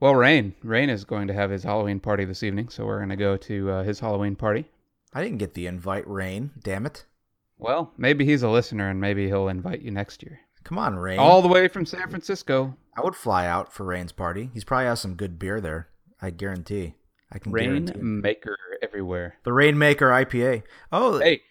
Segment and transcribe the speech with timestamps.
[0.00, 0.54] Well, Rain.
[0.62, 3.36] Rain is going to have his Halloween party this evening, so we're going to go
[3.36, 4.64] to uh, his Halloween party.
[5.12, 6.50] I didn't get the invite, Rain.
[6.62, 7.04] Damn it.
[7.58, 10.40] Well, maybe he's a listener and maybe he'll invite you next year.
[10.64, 11.18] Come on, Rain.
[11.18, 12.76] All the way from San Francisco.
[12.96, 14.50] I would fly out for Rain's party.
[14.54, 15.88] He's probably has some good beer there.
[16.22, 16.94] I guarantee.
[17.30, 17.92] I can Rain guarantee.
[17.98, 18.78] it.
[18.82, 19.36] Everywhere.
[19.44, 20.62] The Rainmaker IPA.
[20.90, 21.42] Oh, Hey,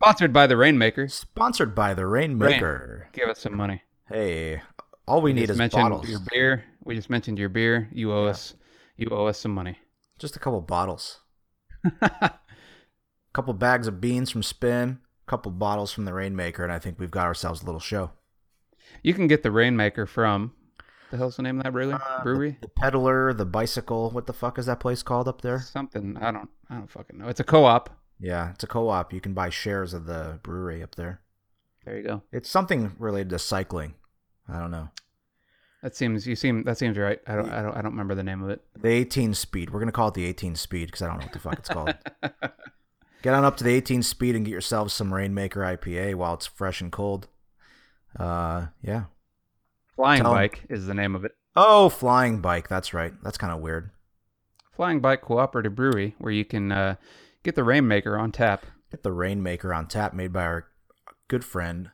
[0.00, 1.08] sponsored by the Rainmaker.
[1.08, 3.08] sponsored by the Rainmaker.
[3.12, 3.82] Give us some money.
[4.08, 4.62] Hey,
[5.06, 6.08] all we need is bottles.
[6.08, 6.64] your beer.
[6.84, 7.88] We just mentioned your beer.
[7.92, 8.54] You owe us.
[8.96, 9.78] You owe us some money.
[10.18, 11.20] Just a couple bottles.
[12.00, 12.32] A
[13.32, 14.98] couple bags of beans from Spin.
[15.26, 18.12] A couple bottles from the Rainmaker, and I think we've got ourselves a little show.
[19.02, 20.52] You can get the Rainmaker from.
[21.10, 21.92] The hell's the name of that brewery?
[21.92, 22.58] Uh, brewery?
[22.60, 24.10] The Peddler, the Bicycle.
[24.10, 25.60] What the fuck is that place called up there?
[25.60, 26.16] Something.
[26.16, 26.48] I don't.
[26.68, 27.28] I don't fucking know.
[27.28, 27.90] It's a co-op.
[28.18, 29.12] Yeah, it's a co-op.
[29.12, 31.20] You can buy shares of the brewery up there.
[31.84, 32.22] There you go.
[32.32, 33.94] It's something related to cycling.
[34.48, 34.88] I don't know.
[35.82, 36.26] That seems.
[36.26, 36.64] You seem.
[36.64, 37.20] That seems right.
[37.26, 37.50] I don't.
[37.50, 37.72] I don't.
[37.72, 38.62] I don't remember the name of it.
[38.80, 39.70] The 18 speed.
[39.70, 41.68] We're gonna call it the 18 speed because I don't know what the fuck it's
[41.68, 41.94] called.
[43.22, 46.46] Get on up to the 18 speed and get yourselves some Rainmaker IPA while it's
[46.46, 47.26] fresh and cold.
[48.16, 49.04] Uh, yeah.
[49.96, 50.32] Flying Tell.
[50.32, 51.32] Bike is the name of it.
[51.56, 52.68] Oh, flying bike.
[52.68, 53.12] That's right.
[53.24, 53.90] That's kind of weird.
[54.76, 56.96] Flying Bike Cooperative Brewery, where you can uh,
[57.42, 58.66] get the Rainmaker on tap.
[58.90, 60.66] Get the Rainmaker on tap, made by our
[61.28, 61.90] good friend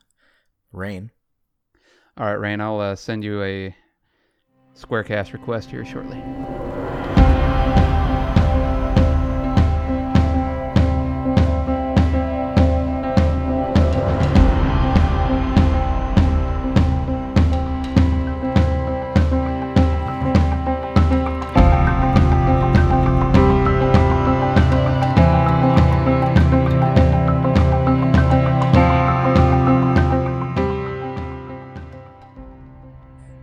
[0.71, 1.11] Rain.
[2.15, 2.61] All right, Rain.
[2.61, 3.75] I'll uh, send you a
[4.75, 6.21] SquadCast request here shortly.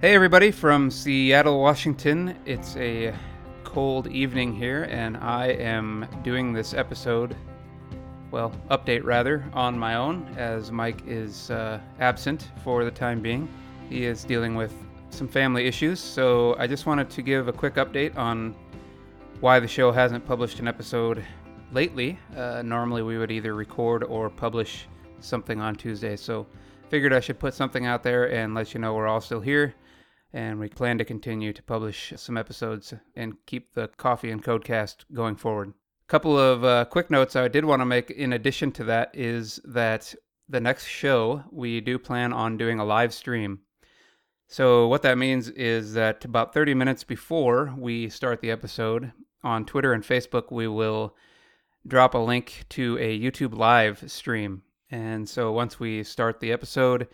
[0.01, 2.35] Hey, everybody from Seattle, Washington.
[2.47, 3.15] It's a
[3.65, 7.37] cold evening here, and I am doing this episode,
[8.31, 13.47] well, update rather, on my own, as Mike is uh, absent for the time being.
[13.91, 14.73] He is dealing with
[15.11, 18.55] some family issues, so I just wanted to give a quick update on
[19.41, 21.23] why the show hasn't published an episode
[21.73, 22.19] lately.
[22.35, 24.87] Uh, normally, we would either record or publish
[25.21, 26.47] something on Tuesday, so
[26.91, 29.75] figured I should put something out there and let you know we're all still here
[30.33, 35.05] and we plan to continue to publish some episodes and keep the coffee and codecast
[35.13, 35.69] going forward.
[35.71, 39.11] A couple of uh, quick notes I did want to make in addition to that
[39.15, 40.15] is that
[40.49, 43.61] the next show we do plan on doing a live stream.
[44.49, 49.13] So, what that means is that about 30 minutes before we start the episode
[49.45, 51.15] on Twitter and Facebook, we will
[51.87, 54.63] drop a link to a YouTube live stream.
[54.91, 57.09] And so, once we start the episode,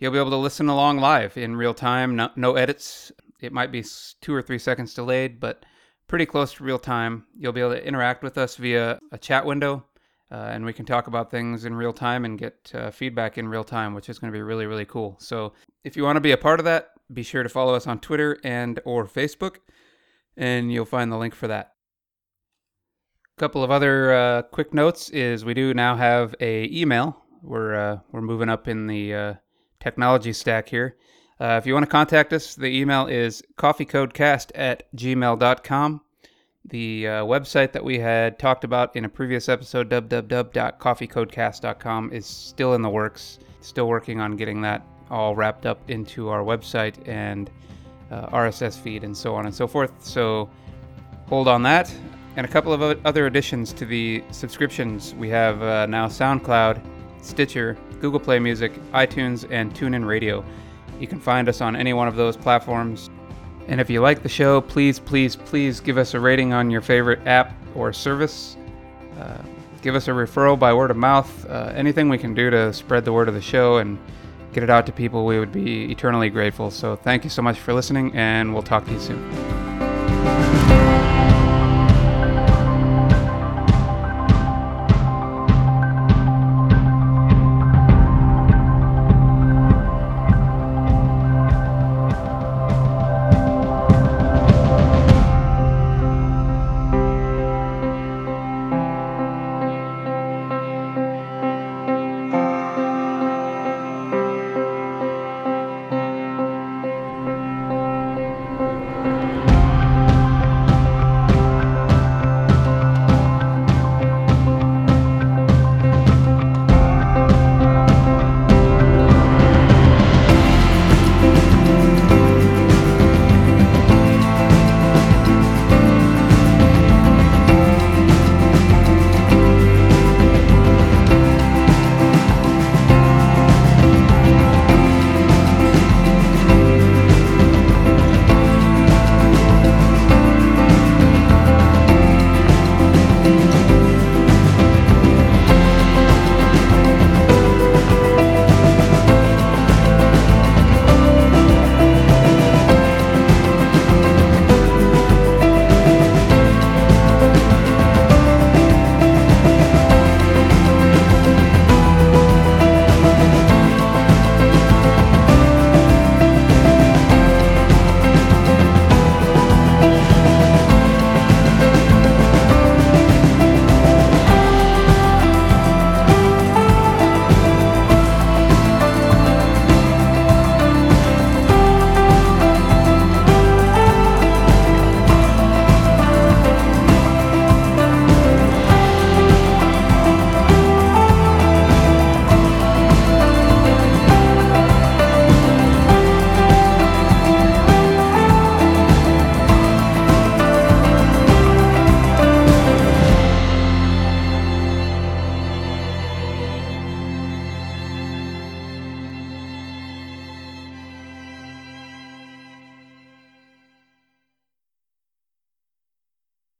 [0.00, 3.12] You'll be able to listen along live in real time, no, no edits.
[3.38, 3.84] It might be
[4.22, 5.66] two or three seconds delayed, but
[6.08, 7.26] pretty close to real time.
[7.36, 9.84] You'll be able to interact with us via a chat window,
[10.32, 13.46] uh, and we can talk about things in real time and get uh, feedback in
[13.46, 15.18] real time, which is going to be really, really cool.
[15.20, 15.52] So
[15.84, 18.00] if you want to be a part of that, be sure to follow us on
[18.00, 19.56] Twitter and or Facebook,
[20.34, 21.74] and you'll find the link for that.
[23.40, 27.16] Couple of other uh, quick notes is we do now have a email.
[27.42, 29.32] We're uh, we're moving up in the uh,
[29.80, 30.98] technology stack here.
[31.40, 36.02] Uh, if you want to contact us, the email is coffeecodecast at gmail.com.
[36.66, 42.74] The uh, website that we had talked about in a previous episode, www.coffeecodecast.com, is still
[42.74, 43.38] in the works.
[43.62, 47.50] Still working on getting that all wrapped up into our website and
[48.10, 49.92] uh, RSS feed and so on and so forth.
[50.04, 50.50] So
[51.26, 51.90] hold on that.
[52.36, 55.14] And a couple of other additions to the subscriptions.
[55.14, 56.80] We have uh, now SoundCloud,
[57.22, 60.44] Stitcher, Google Play Music, iTunes, and TuneIn Radio.
[60.98, 63.10] You can find us on any one of those platforms.
[63.68, 66.80] And if you like the show, please, please, please give us a rating on your
[66.80, 68.56] favorite app or service.
[69.18, 69.38] Uh,
[69.82, 71.46] give us a referral by word of mouth.
[71.48, 73.98] Uh, anything we can do to spread the word of the show and
[74.52, 76.70] get it out to people, we would be eternally grateful.
[76.70, 79.59] So thank you so much for listening, and we'll talk to you soon.